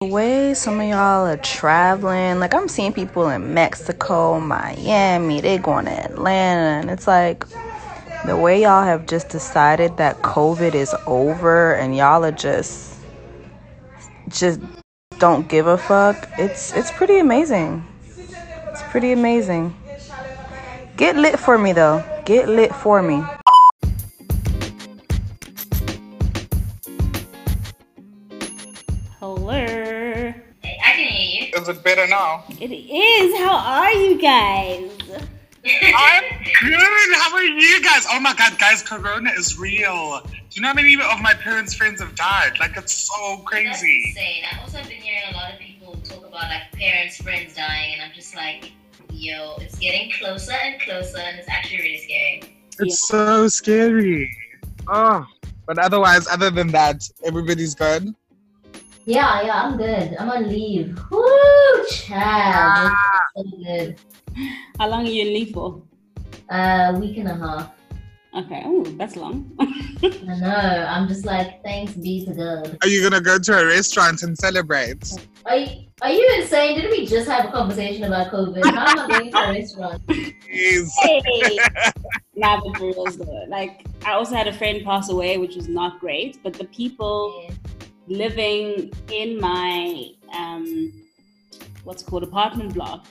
The 0.00 0.06
way 0.06 0.54
some 0.54 0.78
of 0.78 0.86
y'all 0.86 1.26
are 1.26 1.36
traveling, 1.38 2.38
like 2.38 2.54
I'm 2.54 2.68
seeing 2.68 2.92
people 2.92 3.28
in 3.30 3.52
Mexico, 3.52 4.38
Miami, 4.38 5.40
they 5.40 5.58
going 5.58 5.86
to 5.86 5.90
Atlanta, 5.90 6.78
and 6.82 6.88
it's 6.88 7.08
like 7.08 7.44
the 8.24 8.36
way 8.36 8.62
y'all 8.62 8.84
have 8.84 9.06
just 9.06 9.28
decided 9.28 9.96
that 9.96 10.22
COVID 10.22 10.76
is 10.76 10.94
over 11.08 11.74
and 11.74 11.96
y'all 11.96 12.24
are 12.24 12.30
just 12.30 12.94
just 14.28 14.60
don't 15.18 15.48
give 15.48 15.66
a 15.66 15.76
fuck. 15.76 16.28
It's 16.38 16.72
it's 16.74 16.92
pretty 16.92 17.18
amazing. 17.18 17.84
It's 18.70 18.84
pretty 18.92 19.10
amazing. 19.10 19.74
Get 20.96 21.16
lit 21.16 21.40
for 21.40 21.58
me 21.58 21.72
though. 21.72 22.04
Get 22.24 22.48
lit 22.48 22.72
for 22.72 23.02
me. 23.02 23.20
Hello. 29.20 29.50
Hey, 29.50 30.32
I 30.62 30.92
can 30.92 31.08
hear 31.08 31.48
you. 31.48 31.60
Is 31.60 31.68
it 31.68 31.82
better 31.82 32.06
now? 32.06 32.44
It 32.60 32.70
is. 32.70 33.36
How 33.40 33.58
are 33.58 33.92
you 33.92 34.16
guys? 34.16 34.92
I'm 35.66 36.22
good. 36.60 37.16
How 37.16 37.34
are 37.34 37.42
you 37.42 37.82
guys? 37.82 38.06
Oh 38.12 38.20
my 38.20 38.32
god, 38.34 38.56
guys, 38.60 38.80
Corona 38.84 39.30
is 39.36 39.58
real. 39.58 40.20
Do 40.24 40.30
you 40.52 40.62
know 40.62 40.68
how 40.68 40.74
many 40.74 40.94
of 40.94 41.20
my 41.20 41.34
parents' 41.34 41.74
friends 41.74 42.00
have 42.00 42.14
died? 42.14 42.60
Like, 42.60 42.76
it's 42.76 42.92
so 42.92 43.38
crazy. 43.38 43.66
That's 43.66 43.80
crazy. 43.80 44.04
insane. 44.10 44.44
I've 44.52 44.60
also 44.60 44.78
been 44.88 45.02
hearing 45.02 45.24
a 45.32 45.36
lot 45.36 45.52
of 45.52 45.58
people 45.58 45.96
talk 46.04 46.18
about 46.24 46.48
like 46.48 46.70
parents, 46.74 47.16
friends 47.20 47.56
dying, 47.56 47.94
and 47.94 48.02
I'm 48.02 48.12
just 48.14 48.36
like, 48.36 48.70
yo, 49.10 49.56
it's 49.56 49.80
getting 49.80 50.12
closer 50.12 50.52
and 50.52 50.80
closer, 50.80 51.18
and 51.18 51.40
it's 51.40 51.48
actually 51.48 51.78
really 51.78 51.98
scary. 51.98 52.56
It's 52.78 53.08
so 53.08 53.48
scary. 53.48 54.30
Oh, 54.86 55.26
but 55.66 55.78
otherwise, 55.78 56.28
other 56.28 56.50
than 56.50 56.68
that, 56.68 57.02
everybody's 57.24 57.74
good. 57.74 58.14
Yeah, 59.04 59.42
yeah, 59.42 59.62
I'm 59.62 59.76
good. 59.76 60.16
I'm 60.18 60.30
on 60.30 60.48
leave. 60.48 60.98
Woo, 61.10 61.86
child. 61.90 62.92
It's 63.36 63.50
so 63.50 63.56
good. 63.64 63.96
How 64.78 64.88
long 64.88 65.06
are 65.06 65.10
you 65.10 65.26
in 65.26 65.34
leave 65.34 65.54
for? 65.54 65.82
Uh, 66.50 66.96
week 67.00 67.16
and 67.18 67.28
a 67.28 67.34
half. 67.34 67.72
Okay. 68.34 68.62
Oh, 68.64 68.84
that's 68.98 69.16
long. 69.16 69.50
I 69.60 70.38
know. 70.38 70.86
I'm 70.88 71.08
just 71.08 71.24
like, 71.24 71.62
thanks 71.64 71.94
be 71.94 72.24
to 72.26 72.32
God. 72.34 72.78
Are 72.82 72.88
you 72.88 73.02
gonna 73.02 73.20
go 73.20 73.38
to 73.38 73.58
a 73.58 73.66
restaurant 73.66 74.22
and 74.22 74.36
celebrate? 74.36 75.10
Are 75.46 75.56
you, 75.56 75.86
are 76.02 76.12
you 76.12 76.28
insane? 76.38 76.76
Didn't 76.76 76.90
we 76.90 77.06
just 77.06 77.28
have 77.28 77.46
a 77.46 77.50
conversation 77.50 78.04
about 78.04 78.30
COVID? 78.30 78.64
How 78.64 78.86
am 78.86 78.98
I 78.98 79.18
going 79.18 79.32
to 79.32 79.38
a 79.38 79.52
restaurant? 79.52 80.06
Please. 80.06 80.94
hey. 81.00 81.58
nah, 82.36 82.60
but 82.60 82.76
for 82.76 82.86
real 82.86 83.06
though. 83.06 83.44
Like, 83.48 83.86
I 84.04 84.12
also 84.12 84.34
had 84.34 84.46
a 84.46 84.52
friend 84.52 84.84
pass 84.84 85.08
away, 85.08 85.38
which 85.38 85.56
was 85.56 85.68
not 85.68 85.98
great. 85.98 86.38
But 86.42 86.52
the 86.52 86.64
people 86.66 87.48
Yeah. 87.48 87.54
Living 88.08 88.92
in 89.12 89.40
my 89.40 90.10
um, 90.34 90.92
what's 91.84 92.02
called 92.02 92.22
apartment 92.22 92.74
block, 92.74 93.06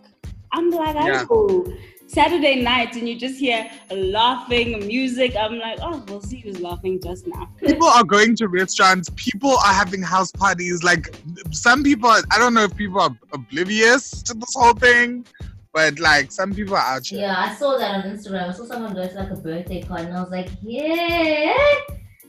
I'm 0.51 0.69
like, 0.69 0.95
Yeah. 0.95 1.25
oh, 1.29 1.65
Saturday 2.07 2.61
night, 2.61 2.95
and 2.95 3.07
you 3.07 3.19
just 3.19 3.37
hear 3.37 3.69
laughing, 3.91 4.85
music. 4.87 5.35
I'm 5.35 5.59
like, 5.59 5.79
oh, 5.81 6.03
we'll 6.07 6.21
see 6.21 6.39
who's 6.39 6.59
laughing 6.61 7.01
just 7.01 7.27
now. 7.27 7.49
People 7.59 7.87
are 7.87 8.03
going 8.03 8.35
to 8.37 8.47
restaurants. 8.47 9.09
People 9.15 9.51
are 9.51 9.73
having 9.73 10.01
house 10.01 10.31
parties. 10.31 10.83
Like, 10.83 11.13
some 11.51 11.83
people, 11.83 12.09
I 12.09 12.37
don't 12.39 12.53
know 12.53 12.63
if 12.63 12.75
people 12.77 13.01
are 13.01 13.15
oblivious 13.33 14.23
to 14.23 14.33
this 14.33 14.53
whole 14.55 14.73
thing, 14.73 15.25
but 15.73 15.99
like, 15.99 16.31
some 16.31 16.53
people 16.53 16.75
are 16.75 16.95
out 16.95 17.05
here. 17.05 17.21
Yeah, 17.21 17.35
I 17.37 17.53
saw 17.55 17.77
that 17.77 18.05
on 18.05 18.11
Instagram. 18.11 18.49
I 18.49 18.53
saw 18.53 18.65
someone 18.65 18.93
go 18.95 19.05
to 19.05 19.13
like 19.13 19.29
a 19.31 19.35
birthday 19.35 19.83
party, 19.83 20.05
and 20.05 20.15
I 20.15 20.21
was 20.21 20.31
like, 20.31 20.49
yeah. 20.61 21.57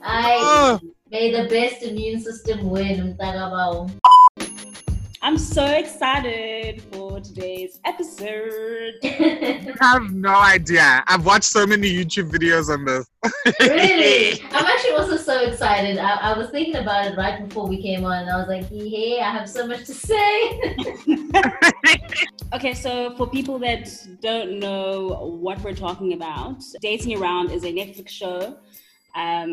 I 0.01 0.37
Oh, 0.41 0.79
may 1.11 1.31
the 1.31 1.49
best 1.49 1.83
immune 1.83 2.21
system 2.21 2.69
win. 2.69 3.01
Um, 3.01 3.13
Mtagabao. 3.13 3.89
Um. 3.89 3.99
I'm 5.21 5.37
so 5.37 5.65
excited 5.65 6.81
for 6.93 7.19
today's 7.19 7.81
episode. 7.83 8.93
I 9.03 9.75
have 9.81 10.13
no 10.13 10.33
idea. 10.33 11.03
I've 11.07 11.25
watched 11.25 11.43
so 11.43 11.67
many 11.67 11.91
YouTube 11.93 12.31
videos 12.31 12.69
on 12.69 12.85
this. 12.85 13.05
really? 13.59 14.41
I'm 14.51 14.65
actually 14.65 14.91
also 14.91 15.17
so 15.17 15.41
excited. 15.41 15.97
I, 15.97 16.31
I 16.31 16.37
was 16.37 16.49
thinking 16.51 16.77
about 16.77 17.05
it 17.07 17.17
right 17.17 17.45
before 17.45 17.67
we 17.67 17.81
came 17.81 18.05
on, 18.05 18.19
and 18.19 18.29
I 18.29 18.37
was 18.37 18.47
like, 18.47 18.69
hey, 18.69 19.19
I 19.19 19.29
have 19.29 19.49
so 19.49 19.67
much 19.67 19.85
to 19.85 19.93
say. 19.93 20.75
Okay, 22.51 22.73
so 22.73 23.15
for 23.15 23.29
people 23.29 23.59
that 23.59 23.87
don't 24.21 24.59
know 24.59 25.37
what 25.39 25.61
we're 25.61 25.75
talking 25.75 26.13
about, 26.13 26.63
Dating 26.81 27.15
Around 27.15 27.51
is 27.51 27.63
a 27.63 27.71
Netflix 27.71 28.09
show. 28.09 28.57
Um, 29.23 29.51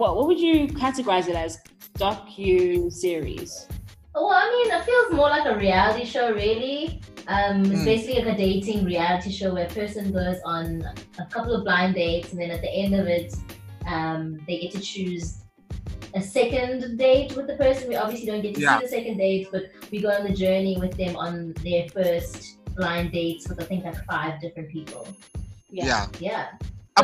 what 0.00 0.10
what 0.16 0.26
would 0.28 0.40
you 0.40 0.68
categorize 0.68 1.26
it 1.28 1.36
as? 1.36 1.58
Docu 1.98 2.90
series. 2.92 3.66
well, 4.14 4.28
I 4.30 4.46
mean, 4.54 4.68
it 4.76 4.84
feels 4.84 5.12
more 5.12 5.28
like 5.36 5.46
a 5.46 5.56
reality 5.58 6.04
show, 6.04 6.32
really. 6.32 7.00
Um, 7.28 7.60
it's 7.72 7.82
Mm. 7.82 7.84
basically 7.84 8.22
like 8.22 8.34
a 8.34 8.38
dating 8.46 8.84
reality 8.84 9.30
show 9.38 9.52
where 9.54 9.66
a 9.66 9.70
person 9.80 10.12
goes 10.12 10.38
on 10.44 10.66
a 11.18 11.26
couple 11.34 11.52
of 11.54 11.64
blind 11.64 11.94
dates, 11.94 12.28
and 12.32 12.40
then 12.40 12.50
at 12.50 12.60
the 12.66 12.70
end 12.82 12.94
of 12.94 13.06
it, 13.06 13.34
um, 13.86 14.22
they 14.46 14.56
get 14.62 14.70
to 14.72 14.80
choose 14.80 15.38
a 16.14 16.22
second 16.22 16.96
date 16.98 17.36
with 17.36 17.46
the 17.46 17.56
person. 17.64 17.88
We 17.88 17.96
obviously 17.96 18.26
don't 18.30 18.42
get 18.42 18.54
to 18.56 18.60
Yeah. 18.60 18.78
see 18.78 18.84
the 18.86 18.90
second 18.98 19.16
date, 19.18 19.48
but 19.52 19.64
we 19.90 20.00
go 20.00 20.10
on 20.10 20.24
the 20.28 20.34
journey 20.44 20.76
with 20.78 20.94
them 20.96 21.16
on 21.16 21.52
their 21.64 21.84
first 21.90 22.38
blind 22.76 23.12
dates 23.12 23.48
with 23.48 23.60
I 23.62 23.64
think 23.70 23.84
like 23.84 23.98
five 24.06 24.40
different 24.40 24.68
people. 24.70 25.06
Yeah. 25.70 26.06
Yeah. 26.18 26.46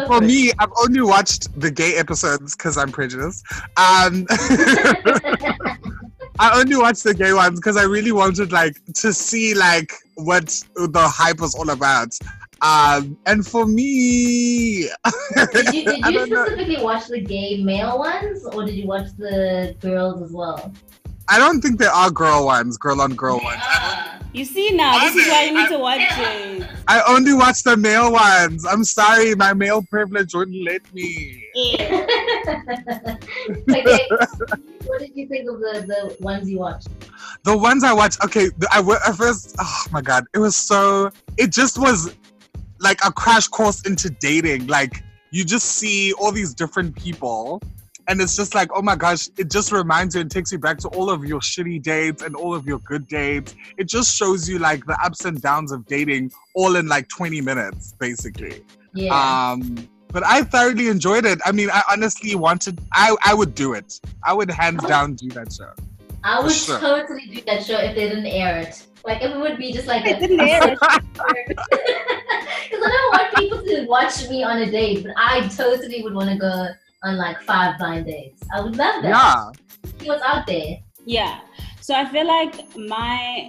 Uh, 0.00 0.06
for 0.06 0.20
for 0.20 0.20
me, 0.20 0.52
I've 0.58 0.72
only 0.82 1.00
watched 1.02 1.58
the 1.58 1.70
gay 1.70 1.96
episodes 1.96 2.56
because 2.56 2.76
I'm 2.76 2.90
prejudiced. 2.92 3.44
Um, 3.76 4.26
I 6.38 6.60
only 6.60 6.76
watched 6.76 7.04
the 7.04 7.14
gay 7.14 7.32
ones 7.32 7.58
because 7.60 7.76
I 7.76 7.84
really 7.84 8.12
wanted 8.12 8.52
like 8.52 8.76
to 8.94 9.12
see 9.12 9.54
like 9.54 9.92
what 10.14 10.46
the 10.74 11.08
hype 11.08 11.40
was 11.40 11.54
all 11.54 11.70
about. 11.70 12.14
Um, 12.62 13.18
and 13.26 13.46
for 13.46 13.66
me, 13.66 14.88
Did 15.52 15.74
you, 15.74 15.84
did 15.84 15.98
you 16.06 16.12
don't 16.12 16.30
know. 16.30 16.44
specifically 16.46 16.82
watch 16.82 17.06
the 17.08 17.20
gay 17.20 17.62
male 17.62 17.98
ones, 17.98 18.44
or 18.46 18.64
did 18.64 18.74
you 18.74 18.86
watch 18.86 19.08
the 19.18 19.76
girls 19.80 20.22
as 20.22 20.32
well? 20.32 20.72
I 21.28 21.38
don't 21.38 21.60
think 21.60 21.78
there 21.78 21.90
are 21.90 22.10
girl 22.10 22.46
ones, 22.46 22.76
girl 22.78 23.00
on 23.00 23.14
girl 23.14 23.40
ones. 23.42 23.60
I, 23.60 24.18
Ah, 24.18 24.18
You 24.32 24.44
see 24.44 24.70
now, 24.76 24.98
this 25.00 25.16
is 25.16 25.28
why 25.28 25.44
you 25.44 25.54
need 25.54 25.68
to 25.70 25.78
watch 25.78 26.00
it. 26.00 26.66
I 26.86 27.02
only 27.08 27.32
watch 27.34 27.62
the 27.62 27.76
male 27.76 28.12
ones. 28.12 28.64
I'm 28.64 28.84
sorry, 28.84 29.34
my 29.34 29.52
male 29.54 29.82
privilege 29.82 30.34
wouldn't 30.34 30.62
let 30.64 30.82
me. 30.94 31.42
okay. 33.70 34.08
what 34.86 34.98
did 35.00 35.10
you 35.14 35.26
think 35.28 35.48
of 35.50 35.58
the, 35.60 35.84
the 35.86 36.16
ones 36.20 36.48
you 36.48 36.58
watched? 36.58 36.88
the 37.44 37.56
ones 37.56 37.82
I 37.84 37.92
watched, 37.92 38.22
okay, 38.24 38.48
the- 38.58 38.68
I 38.72 39.12
first, 39.12 39.54
oh 39.58 39.84
my 39.92 40.00
god, 40.02 40.24
it 40.34 40.38
was 40.38 40.54
so, 40.56 41.10
it 41.36 41.50
just 41.52 41.78
was 41.78 42.14
like 42.78 42.98
a 43.04 43.12
crash 43.12 43.48
course 43.48 43.82
into 43.86 44.10
dating. 44.10 44.66
Like 44.66 45.02
you 45.30 45.44
just 45.44 45.66
see 45.66 46.12
all 46.14 46.30
these 46.32 46.54
different 46.54 46.94
people, 46.96 47.60
and 48.08 48.20
it's 48.20 48.36
just 48.36 48.54
like, 48.54 48.70
oh 48.74 48.82
my 48.82 48.96
gosh, 48.96 49.28
it 49.36 49.50
just 49.50 49.72
reminds 49.72 50.14
you 50.14 50.20
and 50.20 50.30
takes 50.30 50.52
you 50.52 50.58
back 50.58 50.78
to 50.78 50.88
all 50.88 51.10
of 51.10 51.24
your 51.24 51.40
shitty 51.40 51.82
dates 51.82 52.22
and 52.22 52.36
all 52.36 52.54
of 52.54 52.66
your 52.66 52.78
good 52.80 53.06
dates. 53.08 53.54
It 53.76 53.88
just 53.88 54.16
shows 54.16 54.48
you 54.48 54.58
like 54.58 54.86
the 54.86 54.98
ups 55.04 55.24
and 55.24 55.40
downs 55.40 55.72
of 55.72 55.86
dating 55.86 56.30
all 56.54 56.76
in 56.76 56.86
like 56.86 57.08
20 57.08 57.40
minutes, 57.40 57.94
basically. 57.98 58.64
Yeah. 58.94 59.14
Um, 59.14 59.88
but 60.08 60.24
I 60.24 60.44
thoroughly 60.44 60.88
enjoyed 60.88 61.26
it. 61.26 61.40
I 61.44 61.52
mean, 61.52 61.68
I 61.70 61.82
honestly 61.90 62.34
wanted, 62.36 62.80
I, 62.92 63.16
I 63.24 63.34
would 63.34 63.54
do 63.54 63.74
it. 63.74 64.00
I 64.22 64.32
would 64.32 64.50
hands 64.50 64.84
down 64.84 65.14
do 65.14 65.28
that 65.30 65.52
show. 65.52 65.72
I 66.22 66.40
would 66.40 66.52
sure. 66.52 66.78
totally 66.78 67.26
do 67.26 67.40
that 67.46 67.64
show 67.64 67.78
if 67.78 67.94
they 67.94 68.08
didn't 68.08 68.26
air 68.26 68.58
it. 68.58 68.86
Like 69.04 69.22
if 69.22 69.30
it 69.30 69.38
would 69.38 69.58
be 69.58 69.72
just 69.72 69.86
like 69.86 70.04
They 70.04 70.14
a, 70.14 70.20
didn't 70.20 70.40
air 70.40 70.60
it. 70.72 70.78
Because 72.66 72.84
I 72.84 72.90
don't 72.90 73.12
want 73.12 73.34
people 73.36 73.62
to 73.62 73.86
watch 73.86 74.28
me 74.28 74.42
on 74.42 74.58
a 74.58 74.70
date, 74.70 75.04
but 75.04 75.12
I 75.16 75.46
totally 75.48 76.02
would 76.02 76.14
want 76.14 76.30
to 76.30 76.36
go 76.36 76.68
on 77.02 77.16
like 77.16 77.40
five 77.42 77.78
blind 77.78 78.06
dates. 78.06 78.42
I 78.54 78.60
would 78.60 78.76
love 78.76 79.02
that. 79.02 79.08
Yeah. 79.08 79.90
See 80.00 80.08
what's 80.08 80.22
out 80.22 80.46
there. 80.46 80.78
Yeah. 81.04 81.40
So 81.80 81.94
I 81.94 82.04
feel 82.06 82.26
like 82.26 82.76
my 82.76 83.48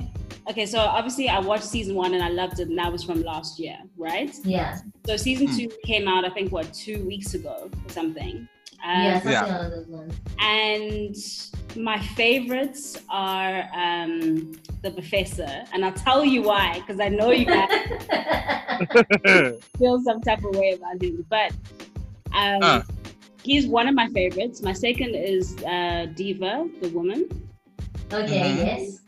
okay. 0.49 0.65
So 0.65 0.79
obviously 0.79 1.27
I 1.29 1.39
watched 1.39 1.63
season 1.63 1.95
one 1.95 2.13
and 2.13 2.23
I 2.23 2.29
loved 2.29 2.59
it, 2.59 2.67
and 2.69 2.77
that 2.77 2.91
was 2.91 3.03
from 3.03 3.21
last 3.23 3.59
year, 3.59 3.77
right? 3.97 4.35
Yeah. 4.43 4.79
So 5.05 5.17
season 5.17 5.47
Hmm. 5.47 5.57
two 5.57 5.69
came 5.85 6.07
out, 6.07 6.23
I 6.25 6.29
think, 6.29 6.51
what 6.51 6.71
two 6.73 7.03
weeks 7.05 7.33
ago 7.33 7.69
or 7.71 7.89
something. 7.91 8.47
Um, 8.85 9.01
yeah, 9.03 9.21
yeah. 9.29 9.45
along 9.59 9.69
those 9.71 9.87
lines. 9.87 11.51
And 11.75 11.83
my 11.83 11.99
favorites 11.99 12.95
are 13.09 13.67
um, 13.73 14.51
the 14.83 14.91
professor, 14.91 15.63
and 15.73 15.83
I'll 15.83 15.91
tell 15.93 16.23
you 16.23 16.43
why, 16.43 16.79
because 16.81 16.99
I 16.99 17.09
know 17.09 17.31
you 17.31 17.45
guys 17.57 17.67
feel 19.79 19.99
some 20.03 20.21
type 20.21 20.43
of 20.43 20.55
way 20.55 20.73
about 20.73 21.01
him. 21.01 21.25
But 21.27 21.53
um, 22.35 22.59
Uh. 22.61 22.81
He's 23.47 23.65
one 23.65 23.87
of 23.87 23.95
my 23.95 24.07
favorites. 24.09 24.61
My 24.61 24.73
second 24.73 25.15
is 25.15 25.55
uh, 25.63 26.07
Diva, 26.15 26.67
the 26.81 26.89
woman. 26.89 27.21
okay, 28.11 28.51
Mhm. 28.51 28.57
yes. 28.67 28.99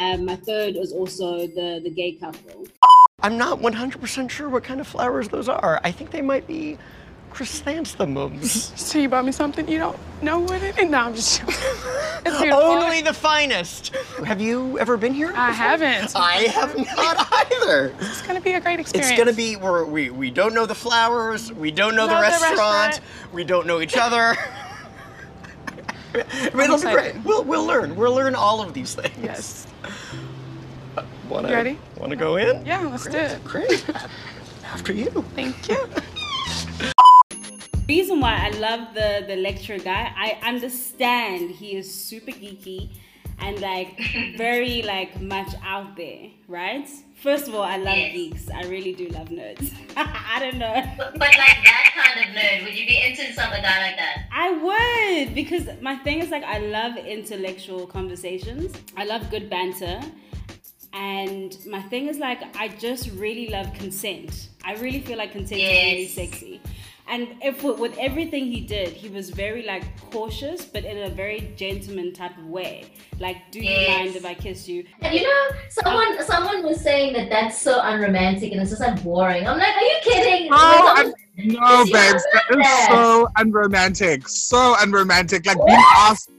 Um, 0.00 0.24
my 0.24 0.36
third 0.36 0.76
is 0.76 0.92
also 0.92 1.26
the 1.58 1.68
the 1.82 1.90
gay 1.90 2.12
couple. 2.12 2.66
I'm 3.22 3.36
not 3.36 3.58
100% 3.60 4.30
sure 4.30 4.48
what 4.48 4.62
kind 4.64 4.80
of 4.80 4.86
flowers 4.86 5.28
those 5.28 5.48
are. 5.48 5.78
I 5.84 5.90
think 5.92 6.10
they 6.10 6.22
might 6.22 6.46
be 6.46 6.78
chrysanthemums. 7.30 8.72
So 8.80 8.98
you 8.98 9.08
bought 9.08 9.24
me 9.24 9.32
something 9.32 9.68
you 9.68 9.78
don't 9.78 9.96
know 10.22 10.40
what 10.40 10.62
it 10.62 10.76
is? 10.78 10.90
No, 10.90 10.98
I'm 10.98 11.14
just 11.14 11.40
joking. 11.40 12.52
Only 12.52 13.02
the 13.02 13.12
finest. 13.14 13.94
Have 14.24 14.40
you 14.40 14.78
ever 14.78 14.96
been 14.96 15.14
here? 15.14 15.32
I 15.36 15.52
haven't. 15.52 16.14
I 16.16 16.42
have 16.54 16.76
not 16.76 17.32
either. 17.62 17.94
It's 18.00 18.22
gonna 18.22 18.40
be 18.40 18.52
a 18.54 18.60
great 18.60 18.80
experience. 18.80 19.10
It's 19.10 19.18
gonna 19.18 19.32
be 19.32 19.56
we're, 19.56 19.84
we 19.84 20.10
we 20.10 20.30
don't 20.30 20.54
know 20.54 20.66
the 20.66 20.74
flowers, 20.74 21.52
we 21.52 21.70
don't 21.70 21.94
know 21.94 22.06
the 22.06 22.14
Know 22.14 22.16
the 22.18 22.22
restaurant, 22.22 22.58
restaurant. 22.58 23.00
we 23.32 23.44
don't 23.44 23.66
know 23.66 23.80
each 23.80 23.96
other. 23.96 24.36
I 26.12 26.50
mean, 26.52 26.60
it'll 26.64 26.76
be 26.76 26.82
great. 26.90 27.14
We'll 27.24 27.44
we'll 27.44 27.64
learn. 27.66 27.94
We'll 27.94 28.14
learn 28.14 28.34
all 28.34 28.60
of 28.60 28.74
these 28.74 28.94
things. 28.94 29.14
Yes. 29.22 29.66
Wanna, 31.28 31.48
You 31.48 31.54
ready? 31.54 31.78
Wanna 31.96 32.16
go 32.16 32.36
in? 32.36 32.66
Yeah, 32.66 32.80
let's 32.88 33.06
do 33.06 33.16
it. 33.16 33.44
Great. 33.44 33.84
After 34.64 34.92
you. 34.92 35.10
Thank 35.36 35.68
you. 35.68 35.78
Reason 37.94 38.16
why 38.24 38.34
I 38.48 38.50
love 38.66 38.82
the 38.98 39.10
the 39.30 39.36
lecturer 39.48 39.80
guy, 39.92 40.04
I 40.26 40.30
understand 40.52 41.42
he 41.60 41.68
is 41.80 41.86
super 42.08 42.32
geeky 42.42 42.80
and 43.44 43.54
like 43.70 43.90
very 44.46 44.76
like 44.94 45.12
much 45.34 45.52
out 45.74 45.88
there, 46.02 46.22
right? 46.58 46.88
First 47.26 47.44
of 47.48 47.52
all, 47.56 47.66
I 47.76 47.78
love 47.88 47.98
Yes. 48.02 48.12
geeks. 48.16 48.44
I 48.60 48.62
really 48.74 48.94
do 49.00 49.06
love 49.18 49.28
nerds. 49.40 49.66
I 50.34 50.38
don't 50.42 50.58
know. 50.64 50.74
But, 51.00 51.10
but 51.22 51.32
like 51.44 51.58
that 51.70 51.86
kind 51.98 52.16
of 52.24 52.28
nerd, 52.36 52.58
would 52.64 52.76
you 52.80 52.86
be 52.92 52.98
into 53.06 53.24
some 53.38 53.50
guy 53.66 53.78
like 53.86 53.96
that? 54.02 54.16
I 54.46 54.48
would 54.66 55.34
because 55.40 55.64
my 55.88 55.96
thing 56.04 56.18
is 56.24 56.30
like 56.36 56.44
I 56.56 56.58
love 56.78 56.92
intellectual 57.18 57.82
conversations. 57.96 58.68
I 58.96 59.04
love 59.12 59.22
good 59.34 59.46
banter. 59.54 59.98
And 60.92 61.50
my 61.74 61.82
thing 61.92 62.04
is 62.12 62.18
like 62.26 62.40
I 62.64 62.66
just 62.86 63.04
really 63.24 63.48
love 63.56 63.68
consent. 63.82 64.32
I 64.64 64.72
really 64.84 65.00
feel 65.06 65.18
like 65.22 65.32
consent 65.32 65.60
is 65.60 65.68
really 65.84 66.08
sexy. 66.20 66.54
And 67.10 67.34
if 67.42 67.64
with 67.64 67.96
everything 67.98 68.46
he 68.46 68.60
did, 68.60 68.90
he 68.90 69.08
was 69.08 69.30
very 69.30 69.62
like 69.64 69.82
cautious, 70.12 70.64
but 70.64 70.84
in 70.84 70.96
a 71.10 71.10
very 71.14 71.52
gentleman 71.56 72.12
type 72.12 72.38
of 72.38 72.46
way. 72.46 72.92
Like, 73.18 73.50
do 73.50 73.58
you 73.60 73.88
mind 73.88 74.14
if 74.14 74.24
I 74.24 74.34
kiss 74.34 74.68
you? 74.68 74.86
And 75.00 75.12
you 75.12 75.24
know, 75.24 75.46
someone 75.70 76.22
someone 76.24 76.62
was 76.64 76.80
saying 76.80 77.12
that 77.14 77.28
that's 77.28 77.60
so 77.60 77.80
unromantic 77.82 78.52
and 78.52 78.60
it's 78.60 78.70
just 78.70 78.80
like 78.80 79.02
boring. 79.02 79.44
I'm 79.46 79.58
like, 79.58 79.74
are 79.76 79.82
you 79.82 79.96
kidding? 80.02 80.50
No, 80.50 80.56
Like, 80.56 80.98
I'm- 80.98 81.12
no, 81.42 81.84
See, 81.86 81.92
babes, 81.92 82.22
I 82.32 82.34
that 82.34 82.50
love 82.50 82.60
is 82.60 82.66
that. 82.66 82.88
so 82.90 83.28
unromantic. 83.38 84.28
So 84.28 84.76
unromantic. 84.80 85.46
Like 85.46 85.56
being 85.66 85.82
asked, 85.96 86.30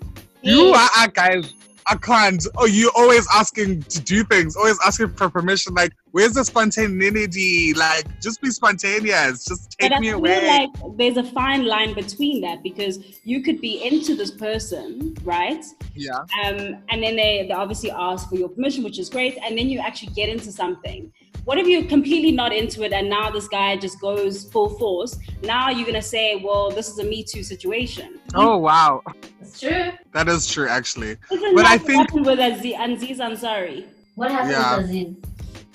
you 0.41 0.73
are 0.73 0.89
a 1.03 1.07
guys. 1.09 1.53
I 1.87 1.95
can't. 1.95 2.45
Oh, 2.57 2.65
you 2.67 2.91
always 2.95 3.27
asking 3.33 3.81
to 3.83 3.99
do 3.99 4.23
things, 4.23 4.55
always 4.55 4.77
asking 4.85 5.15
for 5.15 5.29
permission. 5.29 5.73
Like, 5.73 5.91
where's 6.11 6.33
the 6.33 6.43
spontaneity? 6.43 7.73
Like, 7.73 8.05
just 8.21 8.41
be 8.41 8.49
spontaneous. 8.49 9.45
Just 9.45 9.71
take 9.79 9.89
but 9.89 9.97
I 9.97 9.99
me 9.99 10.07
feel 10.09 10.17
away. 10.17 10.47
like 10.47 10.69
there's 10.97 11.17
a 11.17 11.23
fine 11.23 11.65
line 11.65 11.93
between 11.93 12.41
that 12.41 12.63
because 12.63 12.99
you 13.23 13.41
could 13.41 13.59
be 13.61 13.83
into 13.83 14.15
this 14.15 14.31
person, 14.31 15.15
right? 15.23 15.63
yeah. 15.95 16.19
um, 16.45 16.77
and 16.89 17.03
then 17.03 17.15
they, 17.15 17.45
they 17.47 17.53
obviously 17.53 17.91
ask 17.91 18.29
for 18.29 18.35
your 18.35 18.49
permission, 18.49 18.83
which 18.83 18.99
is 18.99 19.09
great, 19.09 19.37
and 19.45 19.57
then 19.57 19.67
you 19.69 19.79
actually 19.79 20.13
get 20.13 20.29
into 20.29 20.51
something. 20.51 21.11
What 21.45 21.57
if 21.57 21.65
you're 21.65 21.85
completely 21.85 22.31
not 22.31 22.53
into 22.53 22.83
it 22.83 22.93
and 22.93 23.09
now 23.09 23.31
this 23.31 23.47
guy 23.47 23.75
just 23.75 23.99
goes 23.99 24.47
full 24.51 24.69
force? 24.77 25.17
Now 25.41 25.69
you're 25.71 25.87
gonna 25.87 25.99
say, 26.01 26.35
well, 26.35 26.69
this 26.69 26.87
is 26.87 26.99
a 26.99 27.03
Me 27.03 27.23
Too 27.23 27.41
situation. 27.41 28.19
Oh 28.35 28.57
wow, 28.57 29.01
It's 29.41 29.59
true. 29.59 29.89
that 30.13 30.27
is 30.29 30.45
true 30.47 30.67
actually. 30.67 31.15
Isn't 31.31 31.55
But 31.55 31.63
that 31.63 31.71
I 31.71 31.77
what 31.77 31.81
think- 31.87 31.99
happened 31.99 32.25
with 32.27 32.39
Aziz, 32.39 32.75
Aziz 32.79 33.17
Ansari? 33.19 33.85
What 34.13 34.29
happened 34.31 34.51
Yeah. 34.51 34.77
with 34.77 34.85
Aziz? 34.89 35.15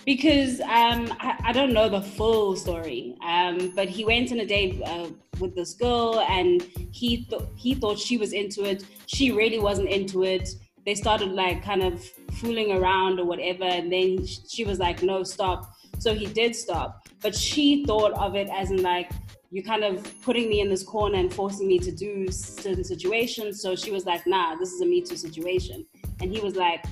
Because 0.07 0.61
um, 0.61 1.13
I, 1.19 1.37
I 1.47 1.53
don't 1.53 1.73
know 1.73 1.89
the 1.89 2.01
full 2.01 2.55
story, 2.55 3.17
um, 3.27 3.73
but 3.75 3.89
he 3.89 4.05
went 4.05 4.31
on 4.31 4.39
a 4.39 4.47
date 4.47 4.81
uh, 4.87 5.09
with 5.41 5.57
this 5.57 5.75
girl, 5.75 6.25
and 6.29 6.63
he 6.93 7.25
th- 7.25 7.43
he 7.57 7.75
thought 7.75 7.99
she 7.99 8.17
was 8.17 8.33
into 8.33 8.63
it. 8.63 8.85
She 9.07 9.33
really 9.33 9.59
wasn't 9.59 9.89
into 9.89 10.23
it. 10.23 10.49
They 10.85 10.95
started 10.95 11.33
like 11.33 11.65
kind 11.65 11.83
of 11.83 12.05
fooling 12.41 12.71
around 12.71 13.19
or 13.19 13.25
whatever, 13.25 13.65
and 13.65 13.93
then 13.93 14.25
sh- 14.25 14.39
she 14.49 14.65
was 14.65 14.79
like, 14.79 15.03
"No, 15.03 15.25
stop." 15.25 15.73
So 15.99 16.15
he 16.15 16.27
did 16.27 16.55
stop, 16.55 17.09
but 17.21 17.35
she 17.35 17.85
thought 17.85 18.13
of 18.13 18.37
it 18.37 18.49
as 18.49 18.71
in 18.71 18.83
like 18.83 19.11
you're 19.51 19.65
kind 19.65 19.83
of 19.83 20.09
putting 20.23 20.49
me 20.49 20.61
in 20.61 20.69
this 20.69 20.85
corner 20.85 21.19
and 21.19 21.35
forcing 21.35 21.67
me 21.67 21.81
to 21.81 21.91
do 21.91 22.31
certain 22.31 22.85
situations. 22.85 23.61
So 23.61 23.75
she 23.75 23.91
was 23.91 24.07
like, 24.07 24.25
"Nah, 24.25 24.55
this 24.55 24.71
is 24.71 24.81
a 24.83 24.87
Me 24.87 25.01
Too 25.03 25.17
situation," 25.17 25.85
and 26.21 26.33
he 26.33 26.41
was 26.41 26.55
like, 26.55 26.85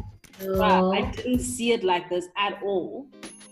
wow, 0.43 0.93
I 0.93 1.03
didn't 1.03 1.41
see 1.41 1.73
it 1.73 1.85
like 1.85 2.09
this 2.09 2.29
at 2.37 2.63
all. 2.63 3.07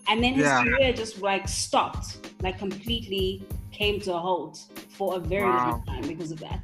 And 0.08 0.22
then 0.22 0.34
his 0.34 0.44
Yeah. 0.44 0.62
career 0.64 0.92
just 0.92 1.22
like 1.22 1.48
stopped, 1.48 2.28
like 2.42 2.58
completely 2.58 3.42
came 3.70 4.00
to 4.00 4.14
a 4.14 4.18
halt 4.18 4.58
for 4.90 5.16
a 5.16 5.20
very 5.20 5.44
long 5.44 5.84
time 5.86 6.06
because 6.08 6.32
of 6.32 6.40
that. 6.40 6.60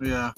Yeah. 0.00 0.32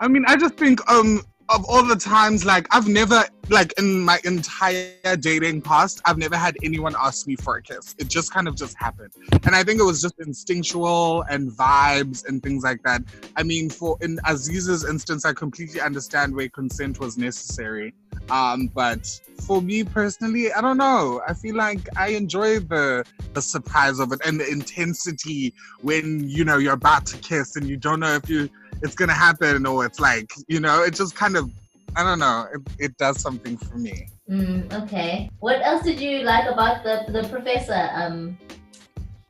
I 0.00 0.08
mean, 0.08 0.24
I 0.26 0.36
just 0.36 0.54
think 0.54 0.88
um 0.90 1.22
of 1.48 1.64
all 1.64 1.82
the 1.82 1.96
times 1.96 2.44
like 2.44 2.66
I've 2.70 2.88
never 2.88 3.24
like 3.50 3.72
in 3.78 4.00
my 4.00 4.18
entire 4.24 5.16
dating 5.18 5.62
past, 5.62 6.00
I've 6.04 6.18
never 6.18 6.36
had 6.36 6.56
anyone 6.62 6.94
ask 6.98 7.26
me 7.26 7.36
for 7.36 7.56
a 7.56 7.62
kiss. 7.62 7.94
It 7.98 8.08
just 8.08 8.32
kind 8.32 8.46
of 8.46 8.54
just 8.54 8.76
happened. 8.78 9.12
And 9.44 9.54
I 9.54 9.64
think 9.64 9.80
it 9.80 9.84
was 9.84 10.02
just 10.02 10.14
instinctual 10.20 11.22
and 11.30 11.50
vibes 11.50 12.26
and 12.26 12.42
things 12.42 12.62
like 12.62 12.82
that. 12.82 13.02
I 13.36 13.42
mean, 13.42 13.70
for 13.70 13.96
in 14.00 14.18
Aziz's 14.26 14.84
instance, 14.84 15.24
I 15.24 15.32
completely 15.32 15.80
understand 15.80 16.34
where 16.34 16.48
consent 16.48 17.00
was 17.00 17.16
necessary. 17.16 17.94
Um, 18.30 18.66
but 18.74 19.06
for 19.46 19.62
me 19.62 19.84
personally, 19.84 20.52
I 20.52 20.60
don't 20.60 20.76
know. 20.76 21.22
I 21.26 21.34
feel 21.34 21.56
like 21.56 21.88
I 21.96 22.08
enjoy 22.08 22.60
the 22.60 23.04
the 23.32 23.40
surprise 23.40 23.98
of 23.98 24.12
it 24.12 24.20
and 24.26 24.38
the 24.38 24.48
intensity 24.48 25.54
when 25.80 26.28
you 26.28 26.44
know 26.44 26.58
you're 26.58 26.74
about 26.74 27.06
to 27.06 27.18
kiss 27.18 27.56
and 27.56 27.66
you 27.66 27.76
don't 27.76 28.00
know 28.00 28.14
if 28.14 28.28
you 28.28 28.48
it's 28.82 28.94
gonna 28.94 29.14
happen 29.14 29.66
or 29.66 29.86
it's 29.86 30.00
like 30.00 30.30
you 30.48 30.60
know 30.60 30.82
it 30.82 30.94
just 30.94 31.14
kind 31.14 31.36
of 31.36 31.50
I 31.96 32.02
don't 32.04 32.18
know 32.18 32.46
it, 32.52 32.60
it 32.78 32.96
does 32.96 33.20
something 33.20 33.56
for 33.56 33.76
me. 33.76 34.08
Mm, 34.28 34.72
okay. 34.82 35.30
What 35.40 35.60
else 35.62 35.82
did 35.82 36.00
you 36.00 36.22
like 36.22 36.48
about 36.48 36.84
the 36.84 37.06
the 37.10 37.28
professor? 37.28 37.88
Um, 37.92 38.38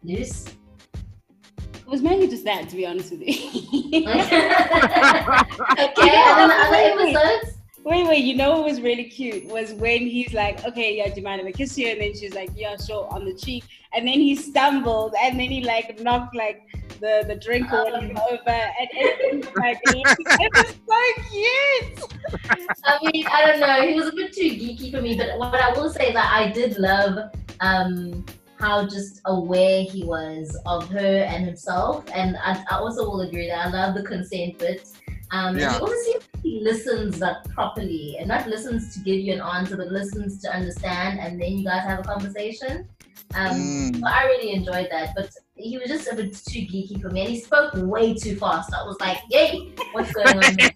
Luce. 0.02 0.46
It 0.46 1.86
was 1.86 2.02
mainly 2.02 2.28
just 2.28 2.44
that, 2.44 2.68
to 2.68 2.76
be 2.76 2.86
honest 2.86 3.12
with 3.12 3.22
you. 3.22 3.28
okay. 3.32 4.04
And 4.04 5.94
then 5.96 6.48
the 6.48 6.54
other 6.54 6.76
episodes. 7.14 7.57
Wait, 7.84 8.06
wait, 8.06 8.24
you 8.24 8.34
know 8.36 8.52
what 8.52 8.64
was 8.64 8.80
really 8.80 9.04
cute 9.04 9.46
was 9.46 9.72
when 9.74 10.00
he's 10.00 10.34
like, 10.34 10.64
okay, 10.66 10.96
yeah, 10.98 11.08
do 11.08 11.20
you 11.20 11.22
mind 11.22 11.40
if 11.40 11.46
I 11.46 11.52
kiss 11.52 11.78
you? 11.78 11.88
And 11.88 12.00
then 12.00 12.14
she's 12.14 12.34
like, 12.34 12.50
yeah, 12.54 12.76
sure, 12.76 13.08
on 13.10 13.24
the 13.24 13.32
cheek. 13.32 13.64
And 13.94 14.06
then 14.06 14.14
he 14.14 14.34
stumbled 14.36 15.14
and 15.22 15.38
then 15.40 15.48
he 15.48 15.64
like 15.64 15.98
knocked 16.00 16.34
like 16.34 16.62
the, 17.00 17.24
the 17.26 17.36
drink 17.36 17.72
or 17.72 17.84
whatever 17.84 18.12
over 18.30 18.40
and 18.48 18.88
it 18.92 19.36
was 19.36 19.56
like, 19.56 19.80
it 19.86 20.52
was 20.54 20.74
so 20.86 21.22
cute. 21.30 22.78
I 22.84 22.98
mean, 23.12 23.26
I 23.32 23.46
don't 23.46 23.60
know. 23.60 23.88
He 23.88 23.94
was 23.94 24.08
a 24.08 24.12
bit 24.12 24.32
too 24.32 24.50
geeky 24.50 24.90
for 24.90 25.00
me, 25.00 25.16
but 25.16 25.38
what 25.38 25.54
I 25.54 25.70
will 25.78 25.90
say 25.90 26.12
that 26.12 26.32
I 26.32 26.50
did 26.50 26.76
love 26.78 27.30
um, 27.60 28.24
how 28.58 28.84
just 28.84 29.20
aware 29.26 29.82
he 29.84 30.04
was 30.04 30.56
of 30.66 30.88
her 30.88 31.24
and 31.24 31.44
himself, 31.46 32.04
and 32.12 32.36
I, 32.42 32.62
I 32.70 32.76
also 32.76 33.04
will 33.04 33.20
agree 33.22 33.48
that 33.48 33.66
I 33.66 33.70
love 33.70 33.94
the 33.94 34.02
consent 34.02 34.58
bit. 34.58 34.88
Um, 35.30 35.48
and 35.48 35.58
Yeah. 35.60 35.74
he 35.74 35.80
also 35.80 35.94
seems 36.04 36.24
like 36.34 36.42
he 36.42 36.60
listens 36.60 37.20
like 37.20 37.44
properly, 37.50 38.16
and 38.18 38.28
not 38.28 38.48
listens 38.48 38.94
to 38.94 39.00
give 39.00 39.16
you 39.16 39.34
an 39.34 39.40
answer, 39.40 39.76
but 39.76 39.88
listens 39.88 40.40
to 40.42 40.52
understand, 40.52 41.20
and 41.20 41.40
then 41.40 41.58
you 41.58 41.64
guys 41.64 41.82
have 41.84 42.00
a 42.00 42.02
conversation. 42.02 42.88
Um, 43.34 43.52
Mm. 43.52 44.00
so 44.00 44.06
I 44.06 44.24
really 44.24 44.52
enjoyed 44.52 44.88
that, 44.90 45.14
but 45.14 45.30
he 45.54 45.76
was 45.76 45.88
just 45.88 46.08
a 46.10 46.14
bit 46.16 46.32
too 46.34 46.60
geeky 46.60 47.00
for 47.02 47.10
me, 47.10 47.20
and 47.20 47.30
he 47.30 47.40
spoke 47.40 47.72
way 47.74 48.14
too 48.14 48.36
fast. 48.36 48.72
I 48.72 48.84
was 48.86 48.96
like, 49.00 49.18
"Yay, 49.28 49.74
what's 49.92 50.12
going 50.12 50.38
on?" 50.38 50.56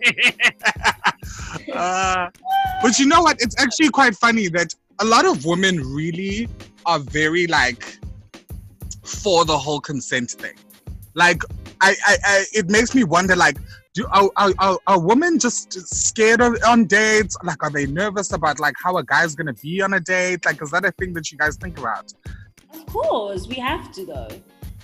Uh, 1.73 2.28
but 2.82 2.99
you 2.99 3.06
know 3.06 3.23
what? 3.23 3.40
It's 3.40 3.54
actually 3.59 3.88
quite 3.88 4.14
funny 4.16 4.49
that 4.49 4.75
a 4.99 5.04
lot 5.04 5.25
of 5.25 5.44
women 5.44 5.80
really 5.94 6.49
are 6.87 6.99
very 6.99 7.47
like 7.47 7.99
for 9.04 9.44
the 9.44 9.56
whole 9.56 9.80
consent 9.80 10.30
thing. 10.32 10.54
Like, 11.14 11.42
I, 11.80 11.94
I, 12.06 12.16
I 12.25 12.44
it 12.52 12.68
makes 12.71 12.94
me 12.94 13.04
wonder, 13.04 13.37
like, 13.37 13.56
do 13.94 14.06
are, 14.11 14.30
are, 14.37 14.52
are, 14.58 14.78
are 14.87 15.00
women 15.00 15.38
just 15.38 15.72
scared 15.94 16.40
of, 16.40 16.56
on 16.66 16.87
dates? 16.87 17.37
Like, 17.42 17.62
are 17.62 17.70
they 17.70 17.87
nervous 17.87 18.32
about 18.32 18.58
like 18.58 18.75
how 18.82 18.96
a 18.96 19.04
guy's 19.04 19.34
gonna 19.34 19.52
be 19.52 19.82
on 19.82 19.92
a 19.94 20.00
date? 20.00 20.44
Like, 20.46 20.62
is 20.62 20.70
that 20.70 20.84
a 20.84 20.92
thing 20.92 21.12
that 21.14 21.30
you 21.30 21.38
guys 21.38 21.56
think 21.56 21.78
about? 21.78 22.12
Of 22.72 22.87
course, 22.87 23.46
we 23.46 23.56
have 23.56 23.92
to 23.92 24.06
though. 24.06 24.28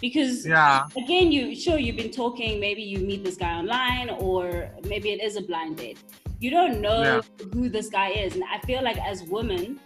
Because 0.01 0.47
Yeah. 0.47 0.87
again, 0.97 1.33
you 1.33 1.57
sure 1.57 1.79
you've 1.79 1.97
been 1.97 2.11
talking, 2.11 2.61
maybe 2.61 2.83
you 2.83 2.99
meet 2.99 3.25
this 3.25 3.37
guy 3.37 3.55
online, 3.55 4.11
or 4.11 4.71
maybe 4.85 5.11
it 5.11 5.23
is 5.23 5.37
a 5.37 5.43
blind 5.43 5.79
date. 5.79 5.99
You 6.39 6.51
don't 6.51 6.81
know 6.81 7.03
Yeah. 7.03 7.21
who 7.53 7.69
this 7.69 7.89
guy 7.89 8.11
is. 8.11 8.35
And 8.35 8.45
I 8.45 8.59
feel 8.67 8.83
like 8.85 8.99
as 8.99 9.23
women, 9.25 9.81